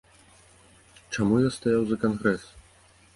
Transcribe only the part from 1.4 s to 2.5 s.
я стаяў за кангрэс?